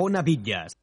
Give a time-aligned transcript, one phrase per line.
[0.00, 0.78] Ona Bitlles.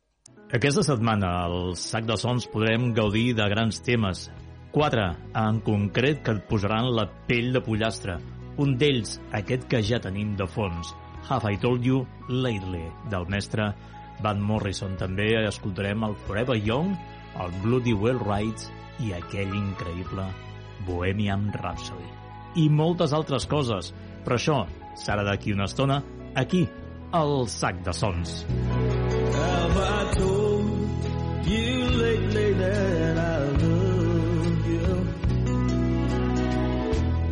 [0.53, 4.27] Aquesta setmana al Sac de Sons podrem gaudir de grans temes.
[4.75, 8.19] Quatre, en concret, que et posaran la pell de pollastre.
[8.61, 10.93] Un d'ells, aquest que ja tenim de fons,
[11.25, 13.71] Have I Told You Lately, del mestre
[14.21, 14.93] Van Morrison.
[15.01, 16.93] També escoltarem el Forever Young,
[17.41, 18.69] el Bloody Well Rides
[19.01, 20.29] i aquell increïble
[20.85, 22.11] Bohemian Rhapsody.
[22.61, 23.95] I moltes altres coses,
[24.25, 24.61] però això
[24.93, 26.03] serà d'aquí una estona,
[26.37, 26.67] aquí,
[27.11, 28.45] al Sac de Sons.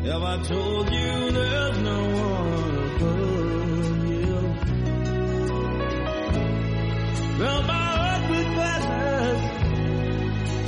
[0.06, 4.36] Have I told you there's no one above you?
[7.40, 7.86] Well, my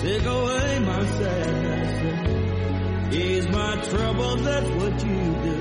[0.02, 1.91] take away my sadness,
[3.16, 5.56] ease my trouble, that's what you do.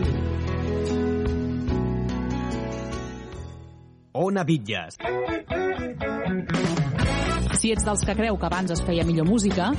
[4.16, 4.96] Ona Bitlles.
[7.60, 9.72] Si ets dels que creu que abans es feia millor música,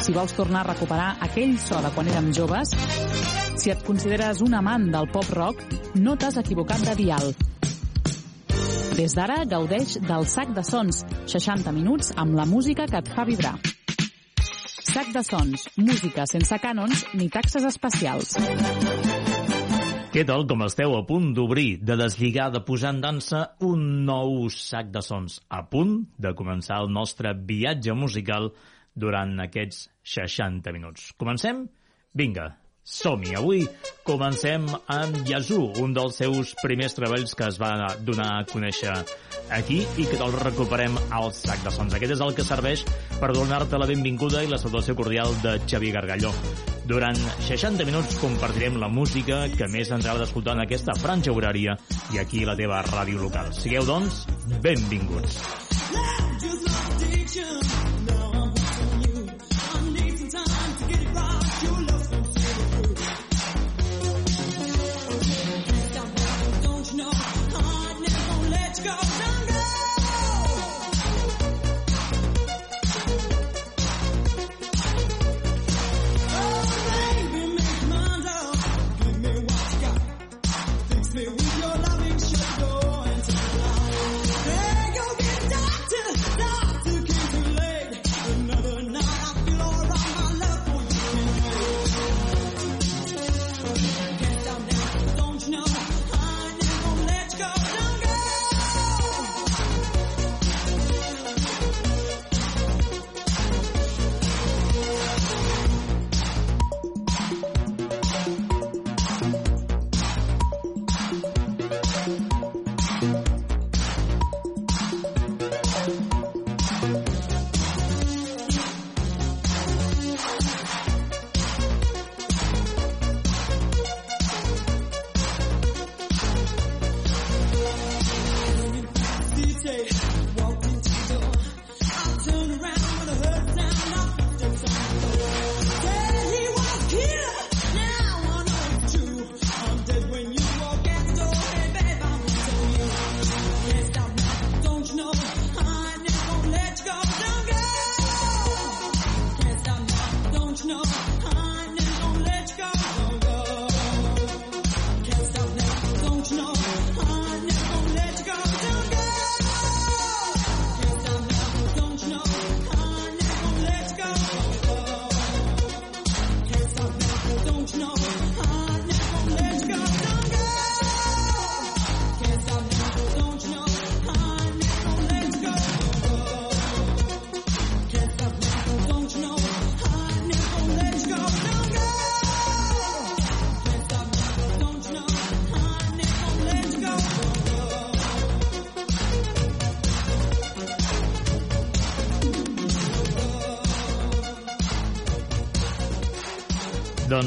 [0.00, 2.72] si vols tornar a recuperar aquell so de quan érem joves,
[3.60, 5.60] si et consideres un amant del pop-rock,
[6.00, 7.32] no t'has equivocat de dial.
[8.96, 13.28] Des d'ara gaudeix del Sac de Sons, 60 minuts amb la música que et fa
[13.28, 13.58] vibrar.
[14.88, 18.38] Sac de Sons, música sense cànons ni taxes especials.
[20.08, 24.46] Què tal com esteu a punt d'obrir, de deslligar, de posar en dansa un nou
[24.48, 28.48] sac de sons, a punt de començar el nostre viatge musical
[28.96, 29.82] durant aquests
[30.14, 31.10] 60 minuts.
[31.20, 31.60] Comencem?
[32.16, 32.46] Vinga,
[32.88, 33.34] som-hi.
[33.36, 33.66] Avui
[34.08, 34.64] comencem
[34.96, 38.96] amb Yazoo, un dels seus primers treballs que es va donar a conèixer
[39.60, 41.92] aquí i que el recuperem al sac de sons.
[42.00, 42.88] Aquest és el que serveix
[43.20, 46.32] per donar-te la benvinguda i la salutació cordial de Xavi Gargalló.
[46.88, 51.76] Durant 60 minuts compartirem la música que més ens agrada escoltar en aquesta franja horària
[52.16, 53.52] i aquí la teva ràdio local.
[53.52, 54.24] Sigueu, doncs,
[54.64, 55.36] benvinguts.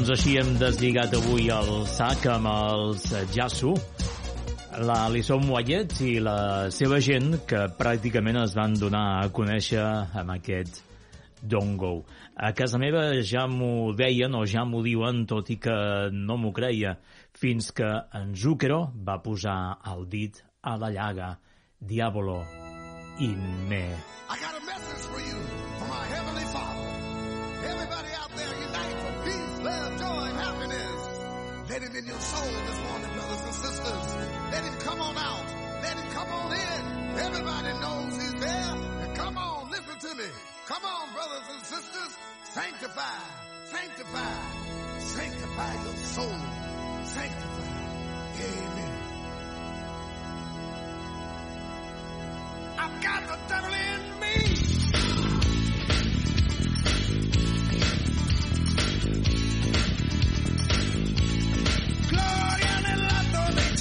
[0.02, 3.70] Doncs així hem deslligat avui el sac amb els Jasu,
[4.82, 9.84] la Alison Wyatt i la seva gent que pràcticament es van donar a conèixer
[10.18, 10.82] amb aquest
[11.38, 11.92] Don't Go.
[12.34, 15.78] A casa meva ja m'ho deien o ja m'ho diuen, tot i que
[16.10, 16.96] no m'ho creia,
[17.38, 21.36] fins que en Zucchero va posar el dit a la llaga.
[21.78, 22.40] Diabolo
[23.20, 23.86] in me.
[23.86, 25.62] I got a message for you
[29.62, 31.08] love, joy, happiness.
[31.70, 34.06] Let him in your soul this morning, brothers and sisters.
[34.52, 35.46] Let him come on out.
[35.82, 37.18] Let him come on in.
[37.18, 38.74] Everybody knows he's there.
[39.02, 40.28] And come on, listen to me.
[40.66, 42.16] Come on, brothers and sisters.
[42.44, 43.18] Sanctify,
[43.64, 44.34] sanctify,
[44.98, 46.38] sanctify your soul.
[47.04, 47.72] Sanctify.
[48.42, 48.98] Amen.
[52.78, 54.20] I've got the devil in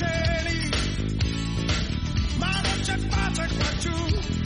[0.01, 0.71] Jenny.
[2.39, 2.51] my
[2.83, 4.40] check, mara check,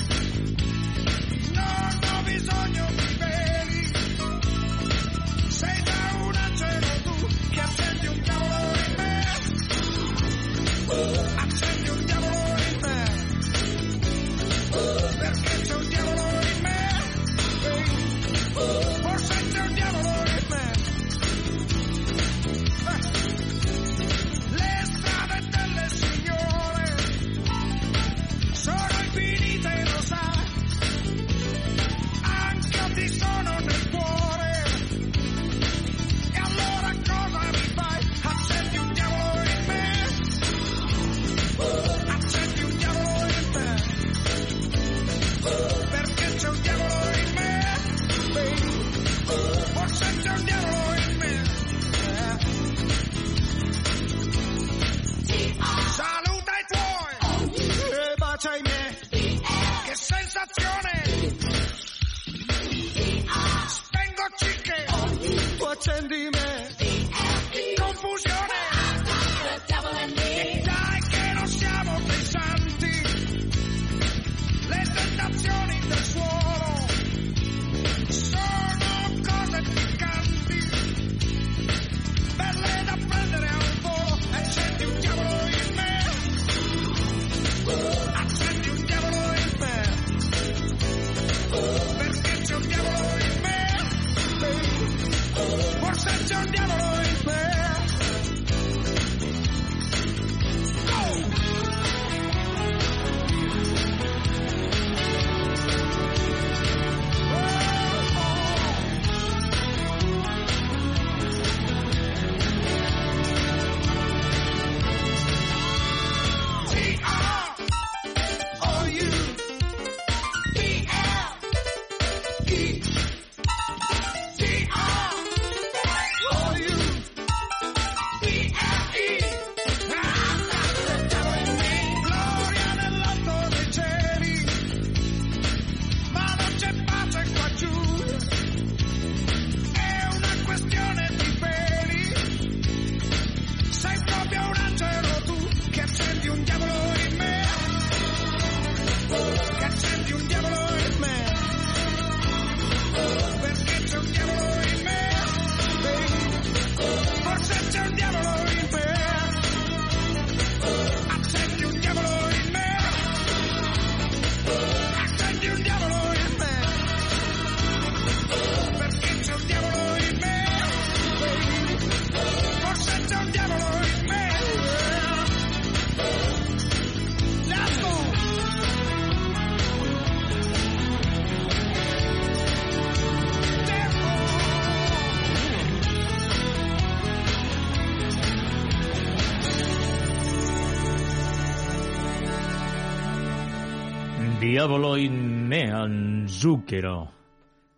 [194.66, 197.08] Diavolo in me, en Zucchero.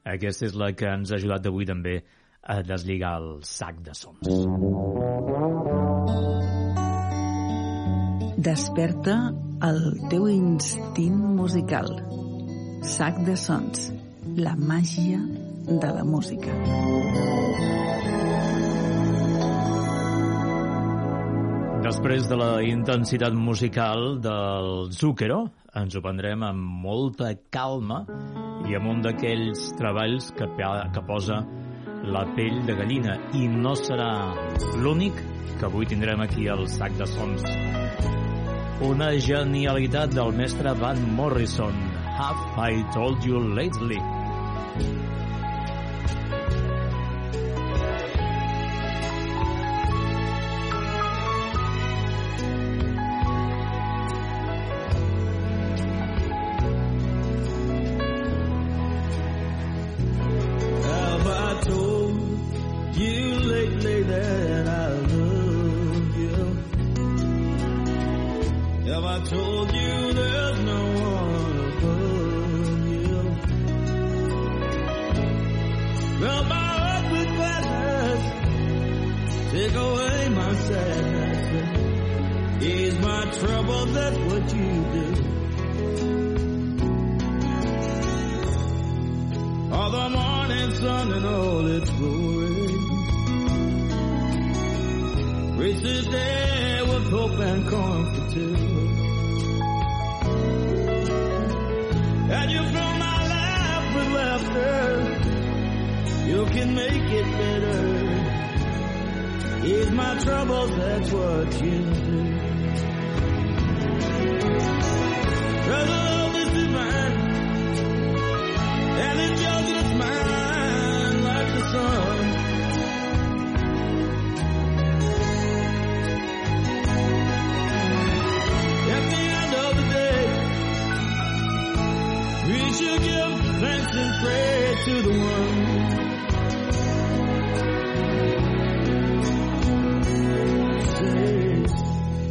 [0.08, 1.98] Aquesta és la que ens ha ajudat avui també
[2.48, 4.24] a deslligar el sac de sons.
[8.48, 9.18] Desperta
[9.68, 11.92] el teu instint musical.
[12.96, 13.90] Sac de sons.
[14.40, 15.20] La màgia
[15.68, 16.56] de la música.
[21.84, 28.02] Després de la intensitat musical del Zucchero, ens ho prendrem amb molta calma
[28.68, 31.42] i amb un d'aquells treballs que, que posa
[32.08, 33.18] la pell de gallina.
[33.38, 34.12] I no serà
[34.82, 35.22] l'únic
[35.58, 37.46] que avui tindrem aquí al sac de sons.
[38.88, 41.78] Una genialitat del mestre Van Morrison.
[42.18, 44.02] Have I told you lately?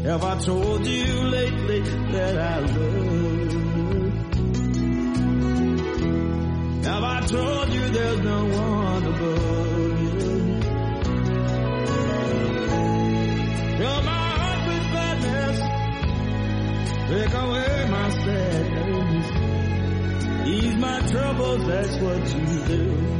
[0.06, 4.10] Have I told you lately that I love you?
[6.84, 10.16] Have I told you there's no one above you?
[13.78, 15.58] Fill my heart with gladness,
[17.10, 19.26] take away my sadness,
[20.48, 23.15] ease my troubles, that's what you do.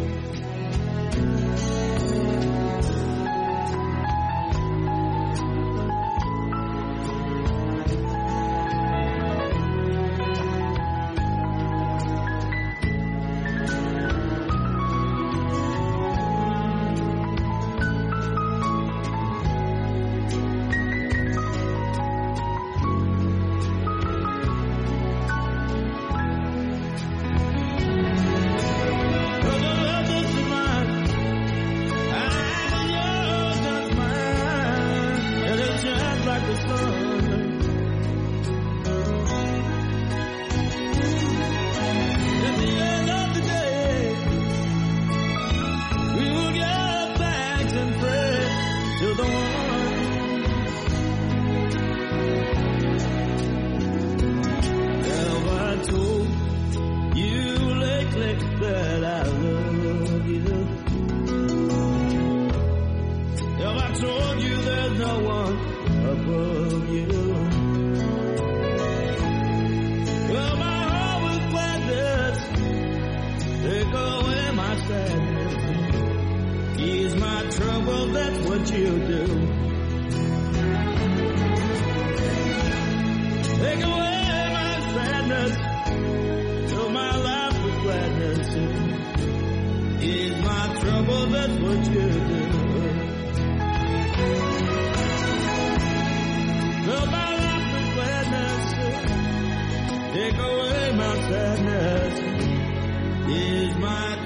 [103.46, 104.16] Fill my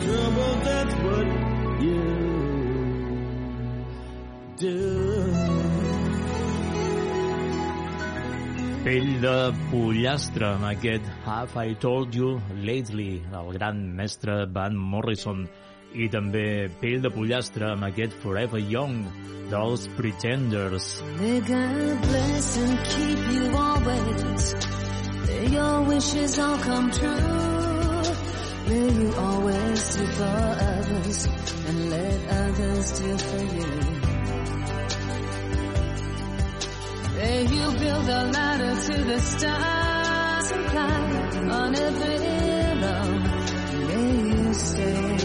[1.82, 2.20] you
[9.20, 15.44] de pollastre amb aquest Have I Told You Lately, el gran mestre Van Morrison.
[15.94, 19.02] I també Pell de pollastre amb aquest Forever Young
[19.50, 21.02] dels Pretenders.
[21.18, 24.54] May God bless and keep you always.
[25.26, 27.90] May your wishes all come true.
[28.68, 31.26] May you always do for others
[31.66, 33.70] and let others do for you.
[37.16, 43.02] May you build a ladder to the stars and climb on a pillow.
[43.88, 45.19] May you stay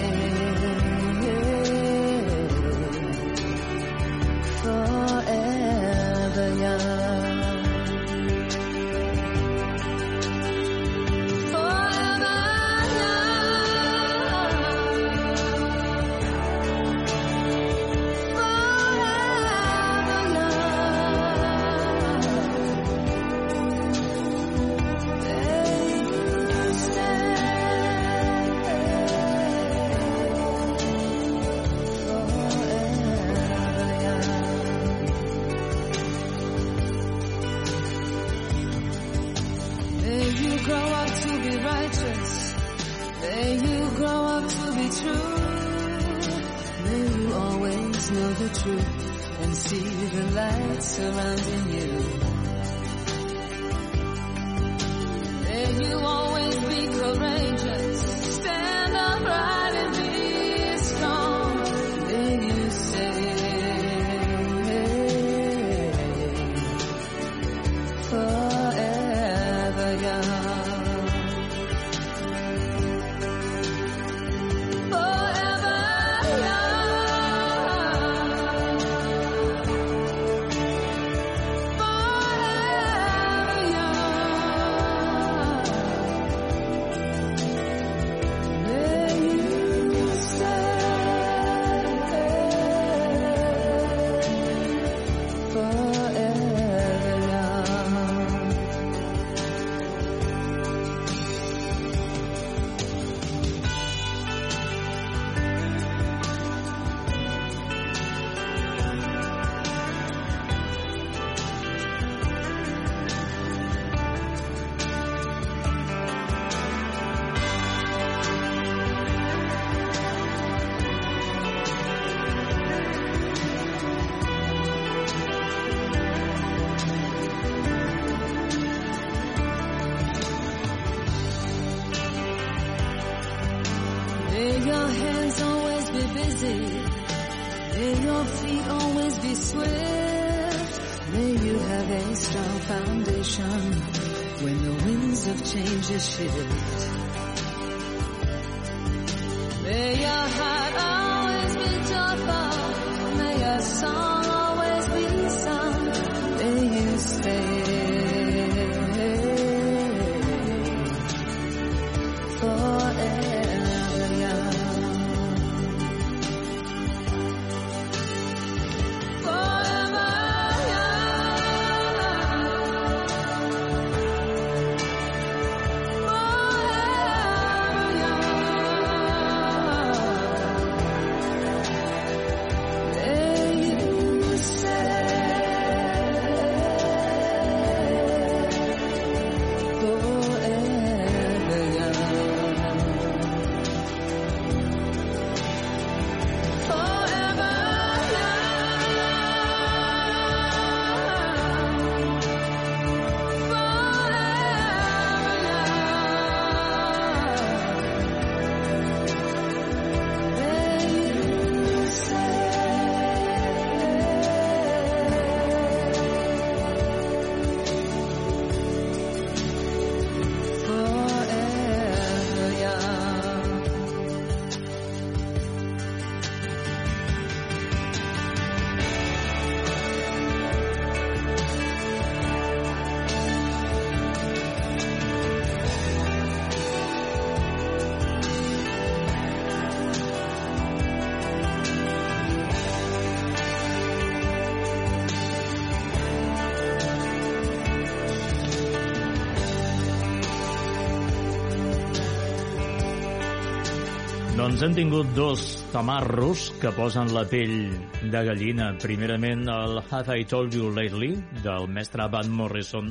[254.55, 255.41] Doncs hem tingut dos
[255.74, 257.74] tamarros que posen la pell
[258.07, 258.70] de gallina.
[258.79, 261.09] Primerament el Have I Told You Lately,
[261.44, 262.87] del mestre Van Morrison,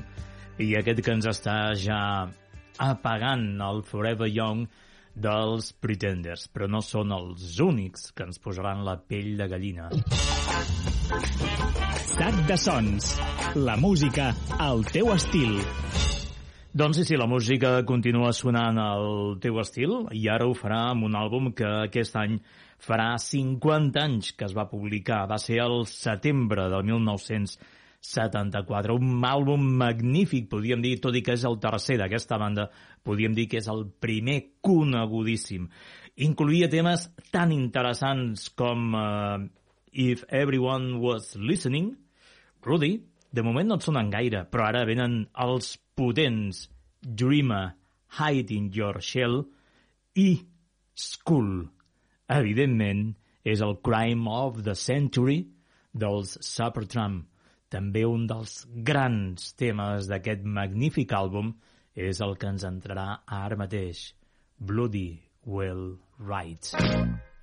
[0.60, 2.02] i aquest que ens està ja
[2.84, 4.66] apagant el Forever Young
[5.16, 9.88] dels Pretenders, però no són els únics que ens posaran la pell de gallina.
[12.12, 13.14] Sac de sons.
[13.56, 15.62] La música al teu estil.
[16.74, 21.06] Doncs sí, sí, la música continua sonant al teu estil i ara ho farà amb
[21.06, 22.40] un àlbum que aquest any
[22.82, 25.20] farà 50 anys que es va publicar.
[25.30, 28.96] Va ser el setembre del 1974.
[28.98, 32.66] Un àlbum magnífic, podríem dir, tot i que és el tercer d'aquesta banda,
[33.06, 35.70] podríem dir que és el primer conegudíssim.
[36.26, 39.38] Incluïa temes tan interessants com uh,
[39.94, 41.94] If Everyone Was Listening,
[42.66, 42.98] Rudy,
[43.30, 46.68] de moment no et sonen gaire, però ara venen els potents
[47.00, 47.74] Dreamer,
[48.18, 49.44] Hide in Your Shell
[50.14, 50.28] i
[50.94, 51.68] School.
[52.28, 55.42] Evidentment, és el Crime of the Century
[55.92, 57.24] dels Supertramp.
[57.68, 61.52] També un dels grans temes d'aquest magnífic àlbum
[61.94, 64.08] és el que ens entrarà ara mateix,
[64.58, 67.33] Bloody Well Right.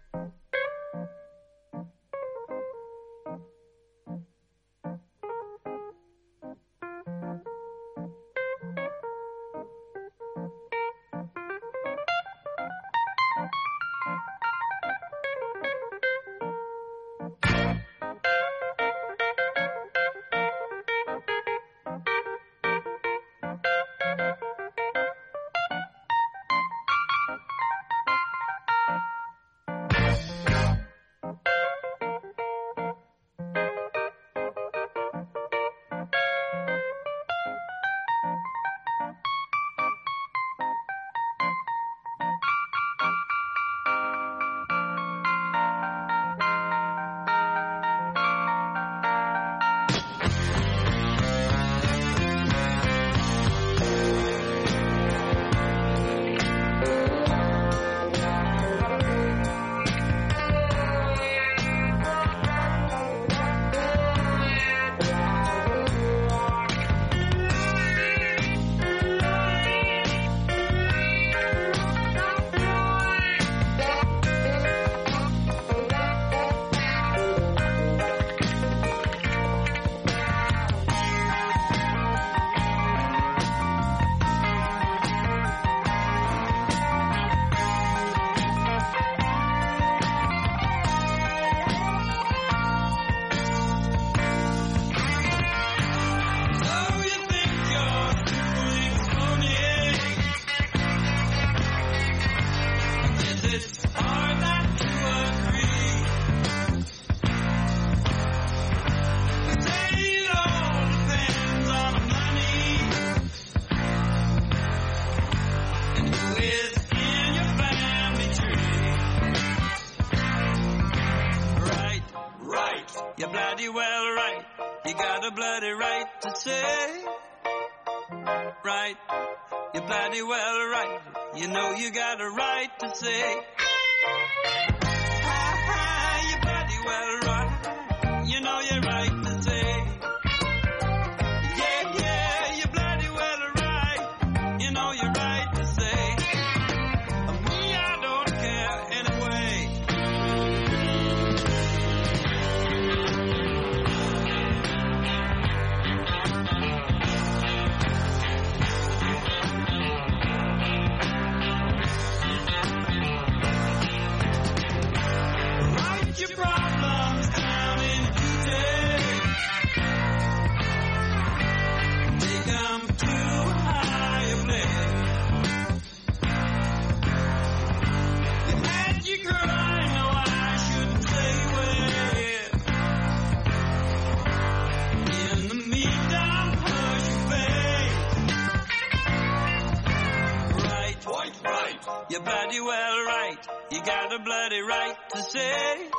[194.91, 195.89] Right to say.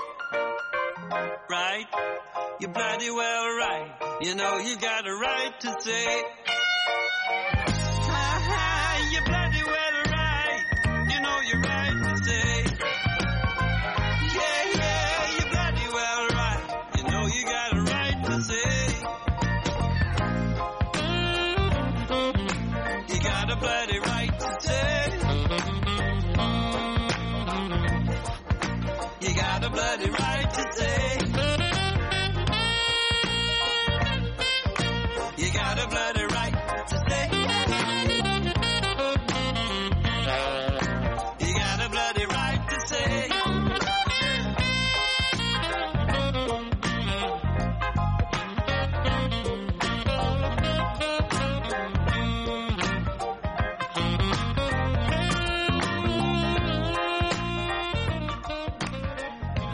[1.48, 1.86] Right.
[2.60, 4.18] You're bloody well right.
[4.20, 6.22] You know you got a right to say.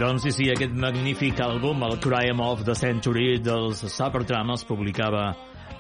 [0.09, 5.25] Doncs sí, sí, aquest magnífic àlbum, el Crime of the Century dels Supertramp, es publicava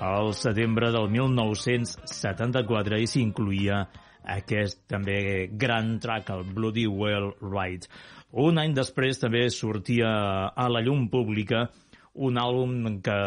[0.04, 3.78] al setembre del 1974 i s'incluïa
[4.34, 7.88] aquest també gran track, el Bloody Well Right.
[8.44, 10.12] Un any després també sortia
[10.52, 11.64] a la llum pública
[12.12, 13.18] un àlbum que,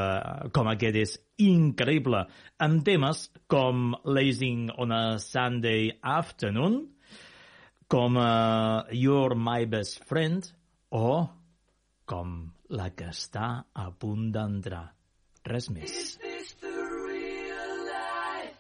[0.54, 2.28] com aquest, és increïble,
[2.62, 6.84] amb temes com Lazing on a Sunday Afternoon,
[7.90, 10.46] com uh, You're My Best Friend
[10.92, 11.28] o
[12.06, 14.94] com la que està a punt d'entrar.
[15.48, 16.18] Res més.
[16.22, 18.58] this the real life?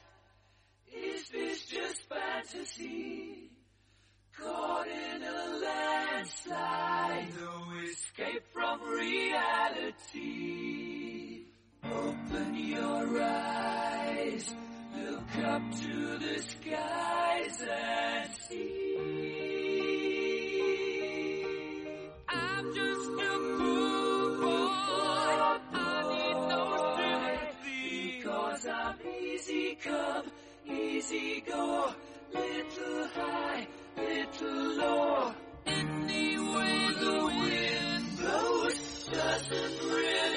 [0.88, 3.50] Is this just fantasy?
[4.38, 10.26] Caught in a landslide, no escape from reality.
[11.84, 14.56] Open your eyes,
[14.96, 18.91] look up to the skies and see.
[31.12, 31.94] Easy go.
[32.34, 35.34] Little high, little low.
[35.66, 40.31] Anyway the wind blows doesn't really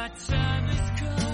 [0.00, 1.29] My time has come.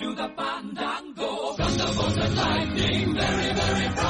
[0.00, 1.52] to the Fandango.
[1.58, 4.09] Thunderbolts and lightning, very, very bright.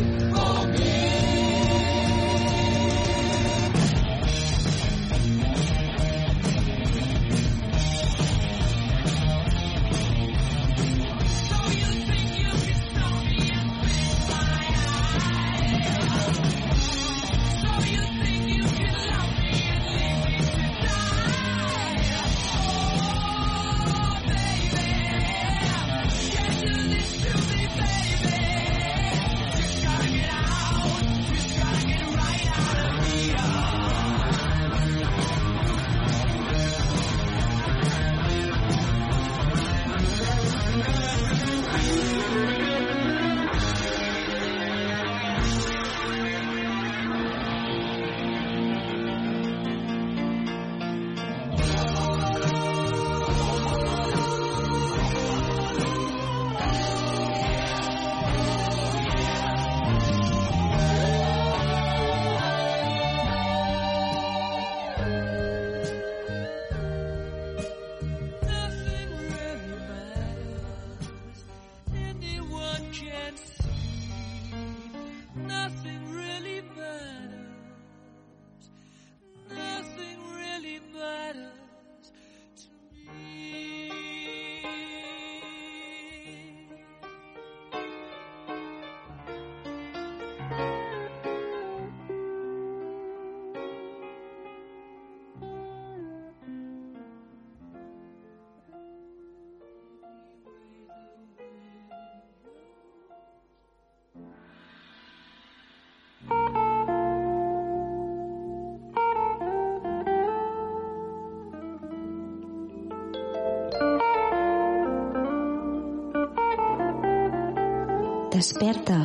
[118.41, 118.95] Desperta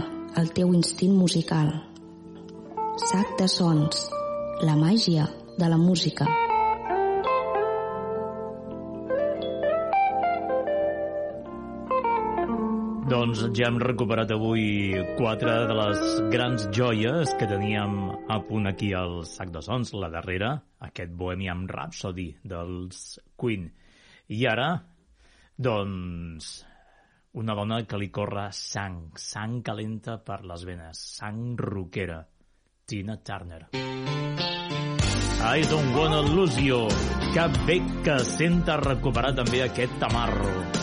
[0.40, 1.66] el teu instint musical.
[3.03, 3.99] Sac de sons,
[4.64, 5.27] la màgia
[5.61, 6.25] de la música.
[13.11, 17.99] Doncs ja hem recuperat avui quatre de les grans joies que teníem
[18.33, 20.55] a punt aquí al sac de sons, la darrera,
[20.88, 23.68] aquest Bohemian Rhapsody dels Queen.
[24.33, 24.70] I ara,
[25.68, 26.55] doncs,
[27.37, 32.22] una dona que li corre sang, sang calenta per les venes, sang roquera,
[32.87, 33.66] Tina Turner.
[33.77, 36.88] I don't wanna lose you.
[37.35, 40.76] Que bé que senta recuperar també aquest tamarro.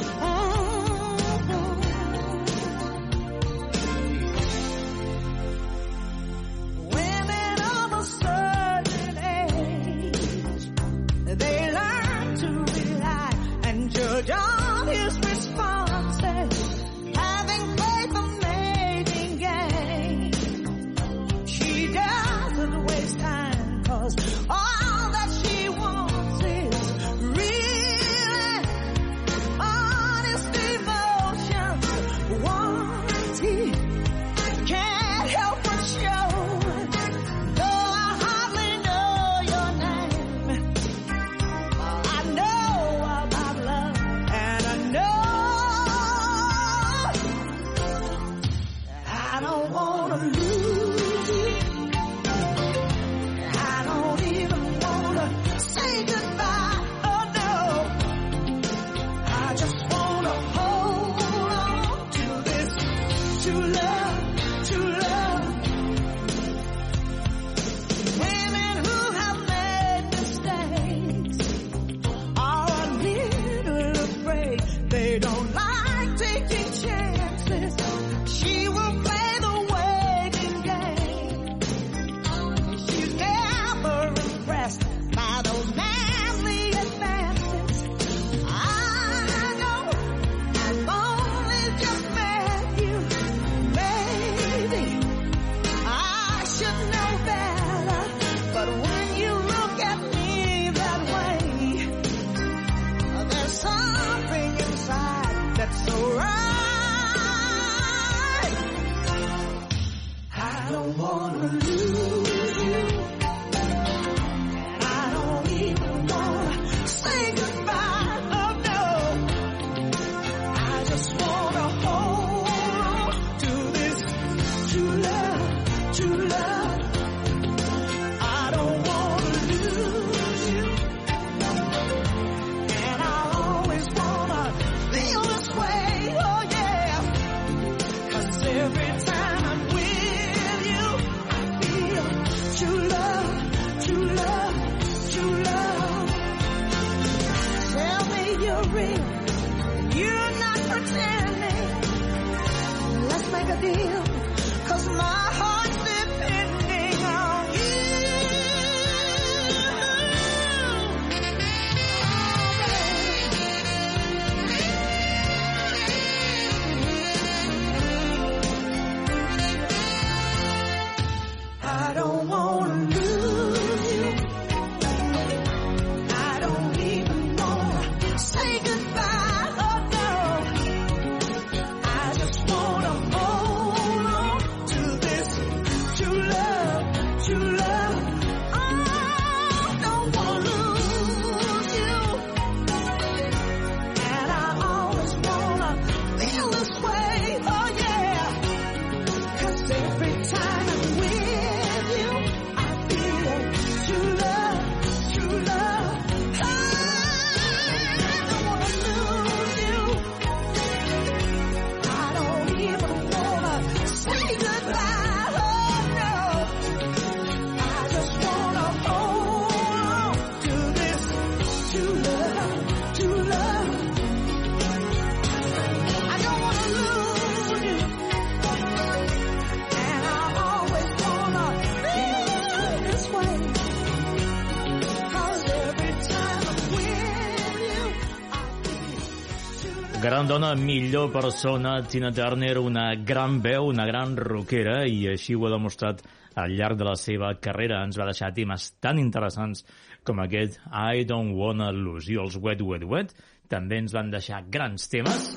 [240.34, 245.52] dona millor persona, Tina Turner, una gran veu, una gran roquera, i així ho ha
[245.54, 246.00] demostrat
[246.42, 247.84] al llarg de la seva carrera.
[247.86, 249.62] Ens va deixar temes tan interessants
[250.02, 253.14] com aquest I Don't Wanna Lose You, els Wet Wet Wet.
[253.52, 255.36] També ens van deixar grans temes.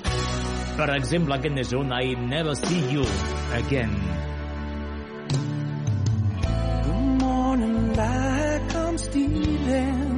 [0.78, 3.04] Per exemple, aquest és un I Never See You
[3.58, 3.92] Again.
[6.86, 10.16] Good morning, like I'm stealing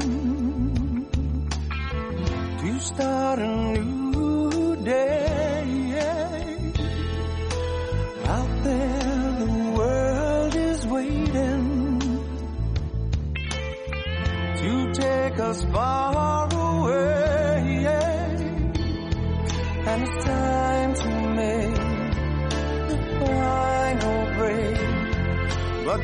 [2.63, 3.68] To start a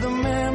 [0.05, 0.54] the man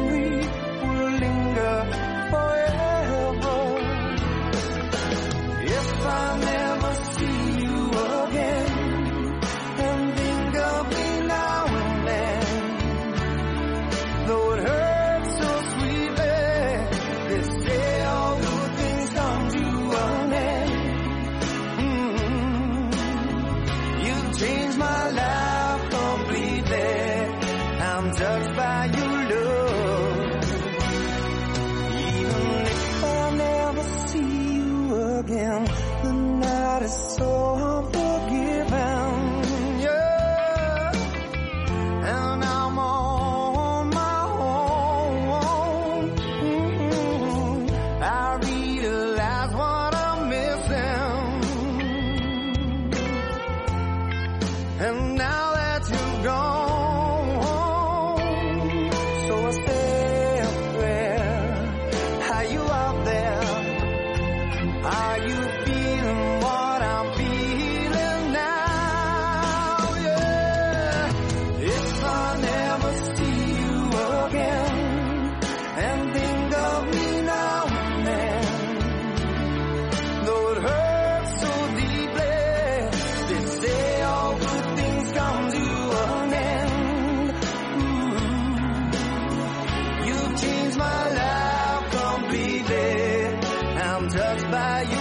[94.08, 94.99] Touched by you.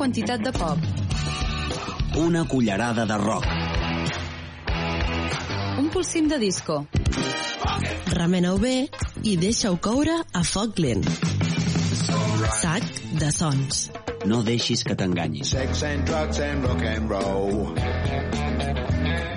[0.00, 0.78] Quantitat de pop.
[2.16, 3.44] Una cullerada de rock.
[5.78, 6.86] Un polsim de disco.
[8.16, 8.88] Remena-ho bé
[9.28, 11.04] i deixa-ho coure a foc lent.
[12.62, 12.88] Sac
[13.20, 13.90] de sons.
[14.24, 15.44] No deixis que t'enganyin.
[15.44, 17.99] Sex and drugs and rock and roll.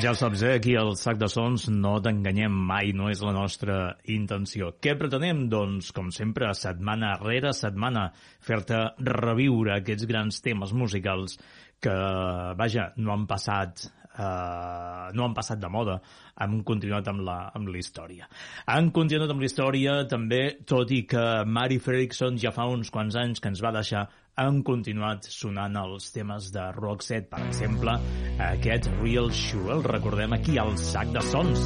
[0.04, 0.58] Ja ho saps, eh?
[0.58, 3.76] Aquí al Sac de Sons no t'enganyem mai, no és la nostra
[4.12, 4.74] intenció.
[4.84, 5.46] Què pretenem?
[5.48, 8.10] Doncs, com sempre, setmana rere setmana,
[8.44, 11.38] fer-te reviure aquests grans temes musicals
[11.80, 11.96] que,
[12.60, 15.96] vaja, no han passat eh, no han passat de moda,
[16.44, 18.28] han continuat amb la, amb la història.
[18.76, 23.16] Han continuat amb la història també, tot i que Mary Fredrickson ja fa uns quants
[23.24, 24.04] anys que ens va deixar,
[24.36, 27.94] han continuat sonant els temes de Roxette, per exemple,
[28.42, 31.60] aquest Real Shoe, el recordem aquí al sac de sons.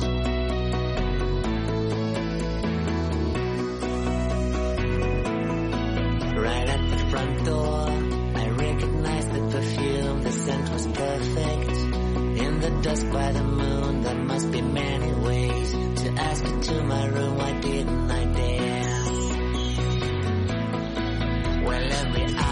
[6.37, 7.89] Right at the front door,
[8.35, 11.71] I recognized the perfume, the scent was perfect.
[12.37, 15.71] In the dusk by the moon, there must be many ways
[16.03, 19.03] to ask you to my room, why didn't I dare?
[21.65, 22.46] Well, every hour,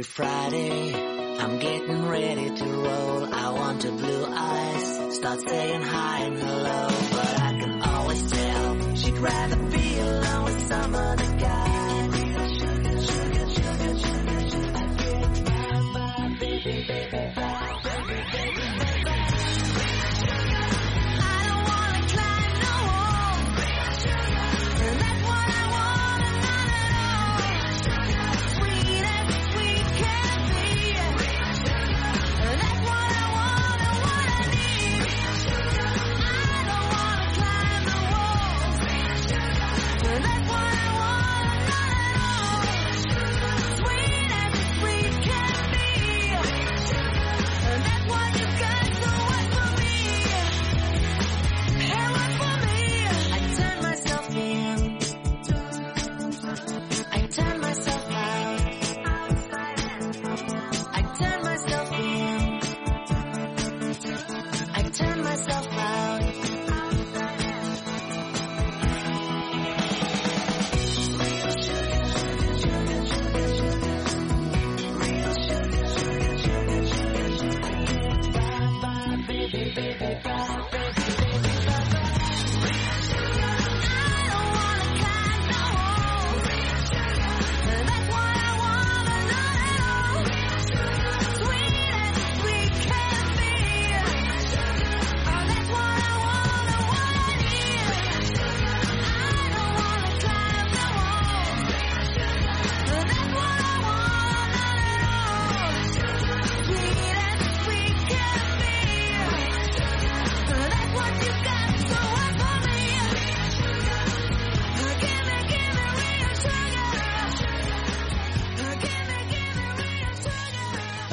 [0.00, 0.94] Every Friday,
[1.40, 3.34] I'm getting ready to roll.
[3.34, 6.88] I want your blue eyes, start saying hi and hello.
[7.10, 12.10] But I can always tell she'd rather be alone with some other guy.
[12.16, 14.90] Sugar, sugar, sugar, sugar, sugar.
[17.36, 17.49] I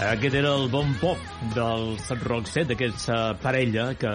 [0.08, 1.20] Aquest era el bon pop
[1.52, 4.12] dels Roxette, aquesta parella que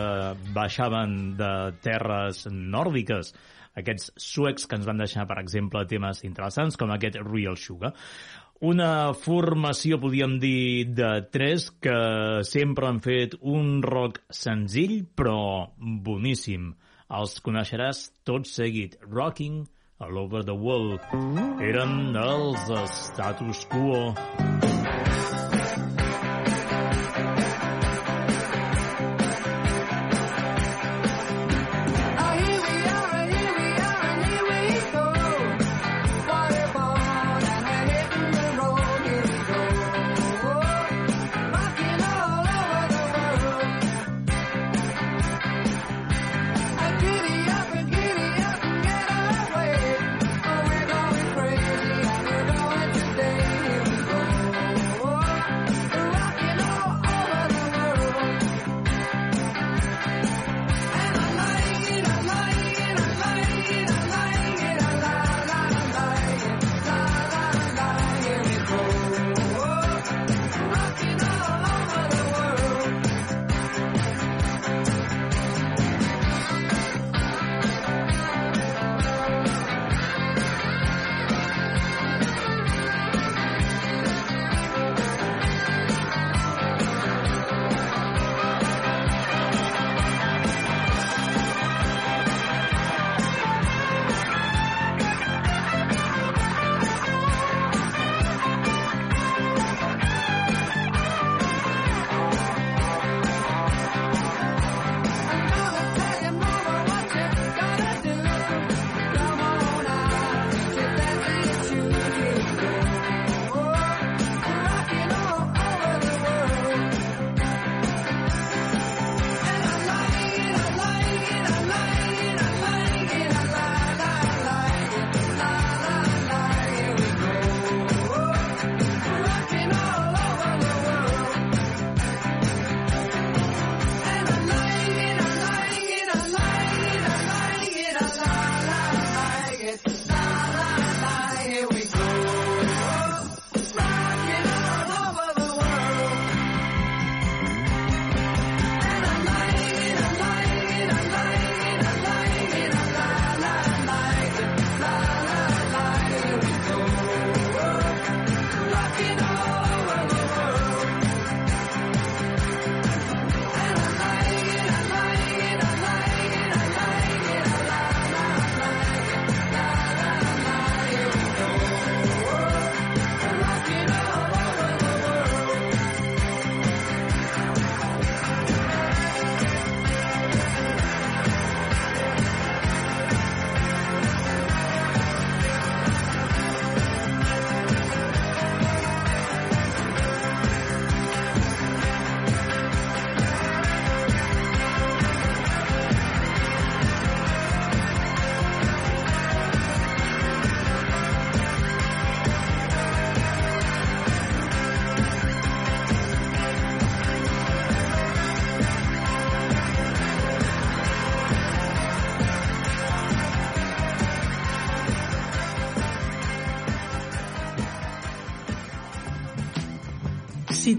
[0.56, 1.50] baixaven de
[1.84, 3.34] terres nòrdiques.
[3.76, 7.92] Aquests suecs que ens van deixar, per exemple, temes interessants com aquest Real Sugar.
[8.64, 11.98] Una formació, podríem dir, de tres que
[12.48, 16.70] sempre han fet un rock senzill però boníssim.
[17.12, 18.96] Els coneixeràs tot seguit.
[19.04, 19.66] Rocking
[20.00, 21.04] All Over the World.
[21.60, 24.06] Eren els Status Quo.
[24.16, 24.71] Crazy, and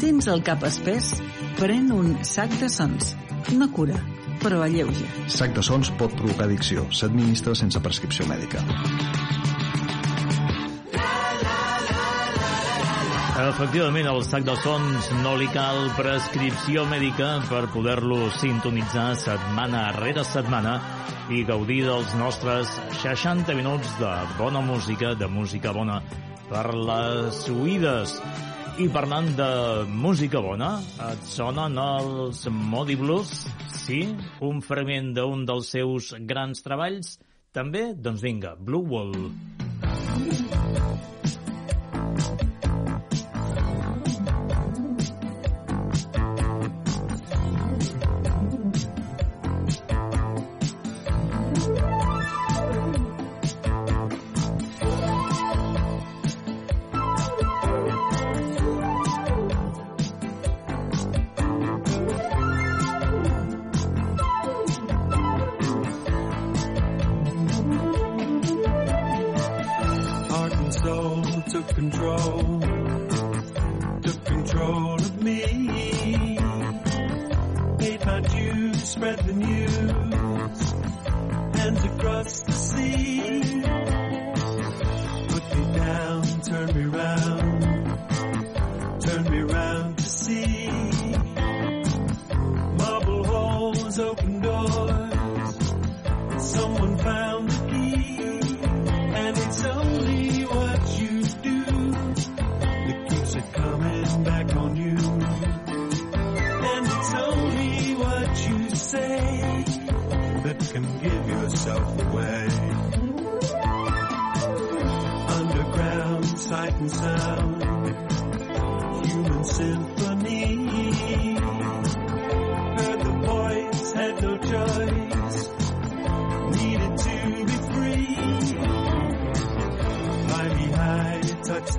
[0.04, 1.14] tens el cap espès,
[1.56, 3.14] pren un sac de sons.
[3.54, 3.96] Una cura,
[4.42, 5.08] però alleuja.
[5.32, 6.84] Sac de sons pot provocar addicció.
[6.92, 8.60] S'administra sense prescripció mèdica.
[13.44, 20.28] Efectivament, el sac de sons no li cal prescripció mèdica per poder-lo sintonitzar setmana rere
[20.28, 20.78] setmana
[21.32, 26.02] i gaudir dels nostres 60 minuts de bona música, de música bona
[26.52, 28.20] per les oïdes.
[28.74, 29.48] I parlant de
[29.86, 30.72] música bona,
[31.12, 33.44] et sonen els Modi Blues?
[33.84, 34.02] Sí?
[34.42, 37.20] Un fragment d'un dels seus grans treballs?
[37.54, 37.92] També?
[37.94, 39.14] Doncs vinga, Blue Wall.
[39.14, 41.13] Blue Wall.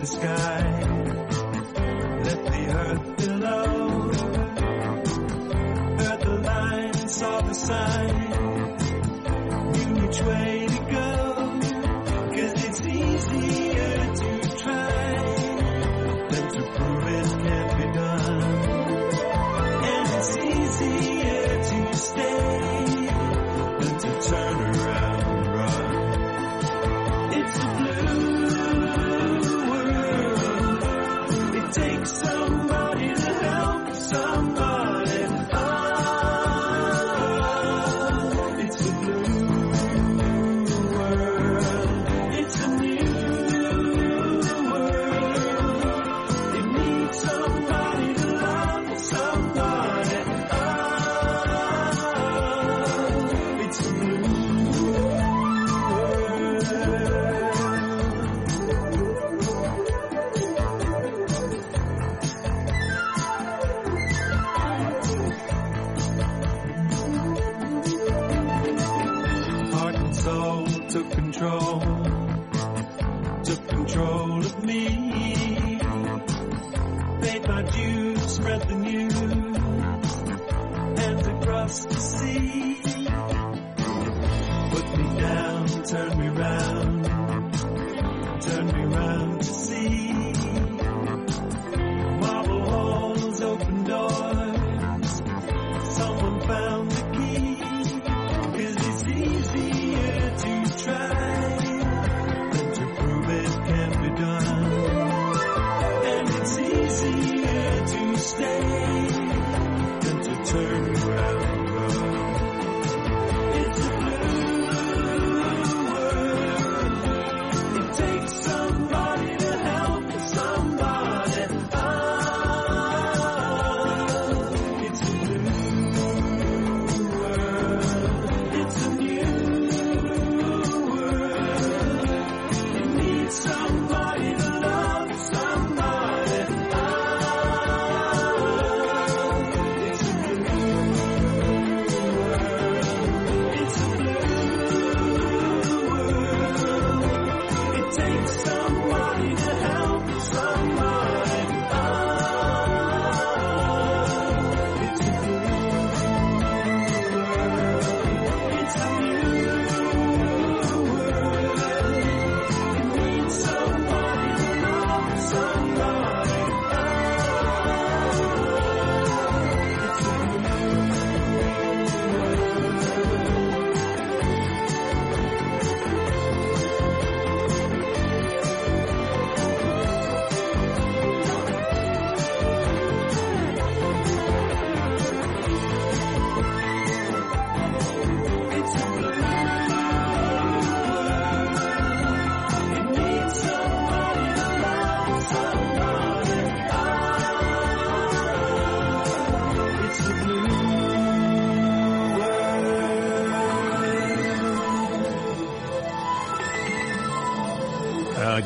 [0.04, 0.53] the sky.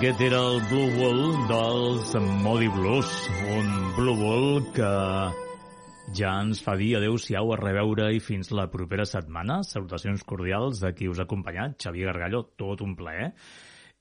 [0.09, 3.09] Aquest era el Blue Wall dels Modi Blues,
[3.53, 4.93] un Blue Wall que
[6.17, 9.59] ja ens fa dir adeu-siau a reveure i fins la propera setmana.
[9.69, 13.35] Salutacions cordials de qui us ha acompanyat, Xavier Gargallo, tot un plaer.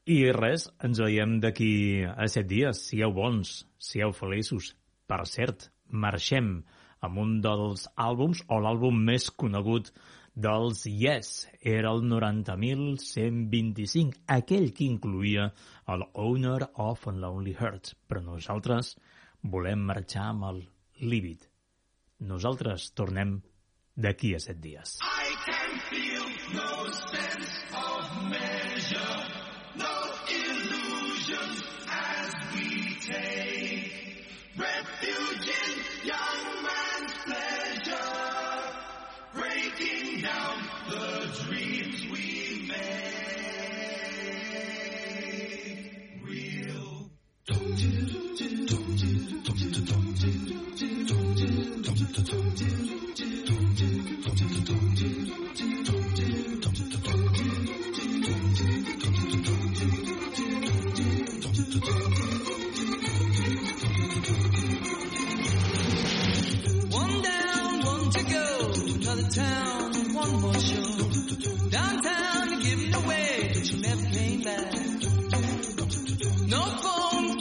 [0.08, 1.74] I res, ens veiem d'aquí
[2.08, 2.86] a set dies.
[2.88, 4.78] Sigueu bons, sigueu feliços.
[5.12, 6.62] Per cert, marxem
[7.03, 9.91] amb un dels àlbums, o l'àlbum més conegut
[10.38, 11.49] dels Yes.
[11.61, 15.53] Era el 90.125, aquell que incluïa
[15.93, 17.85] el Owner of Lonely Heart.
[18.07, 18.95] Però nosaltres
[19.41, 20.59] volem marxar amb el
[21.01, 21.39] Lívid.
[22.29, 23.41] Nosaltres tornem
[23.97, 24.97] d'aquí a set dies.
[25.01, 26.69] I can feel no
[27.01, 27.46] sense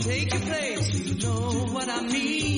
[0.07, 0.95] take your place.
[0.95, 2.56] You know what I mean.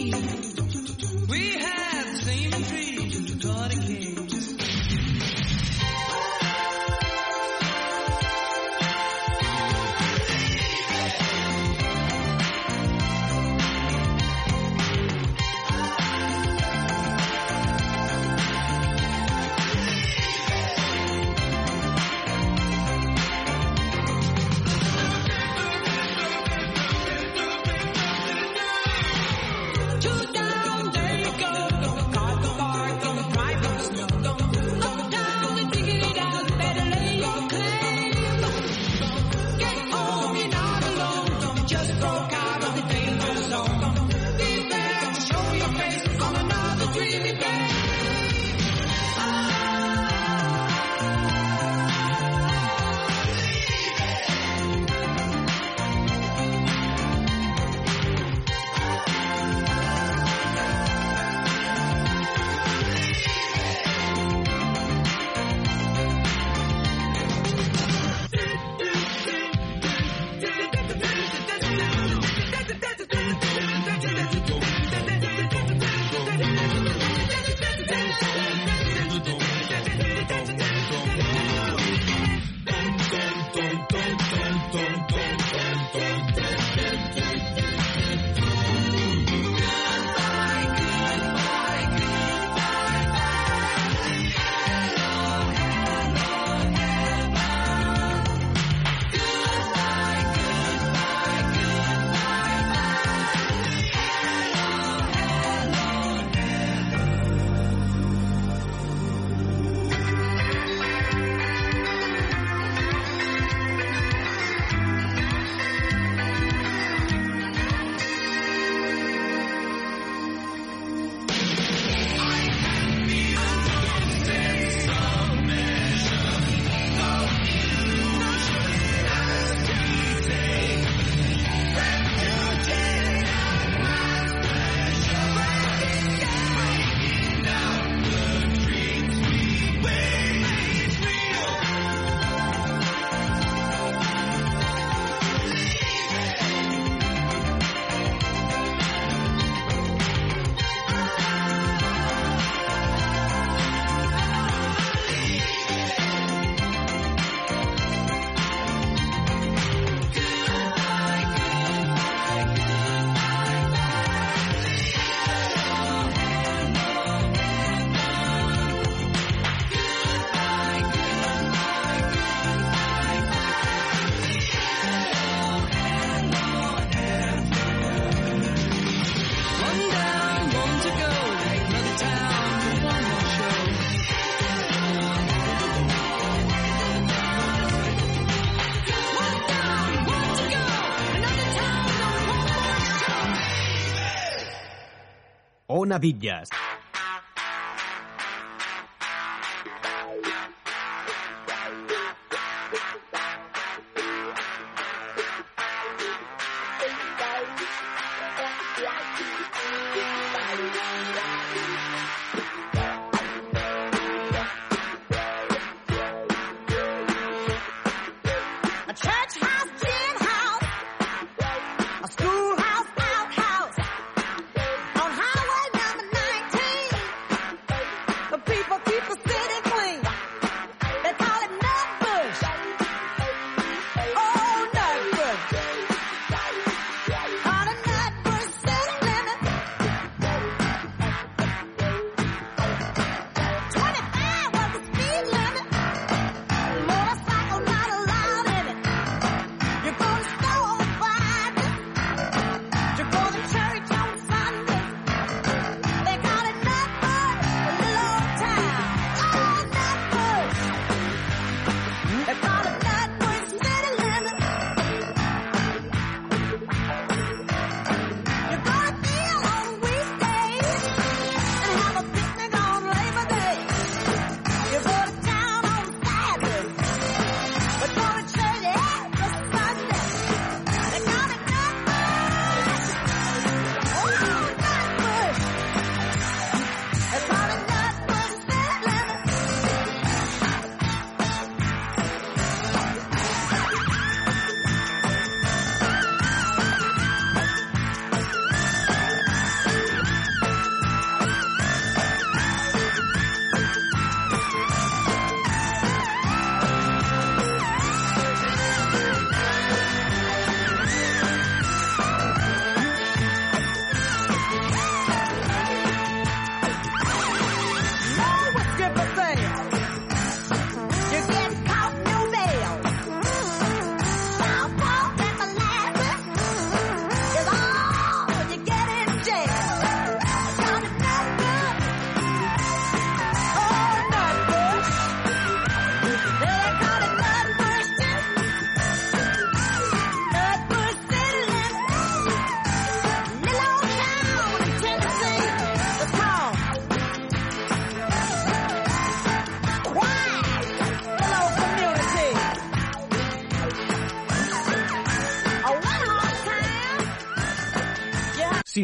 [195.96, 196.50] Villas.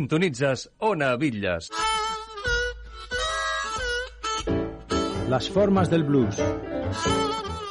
[0.05, 1.71] Sintonitzes Ona Bitlles.
[5.31, 6.37] Las formas del blues.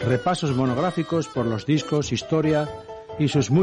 [0.01, 2.67] Repasos monográficos por los discos, historia
[3.19, 3.51] y sus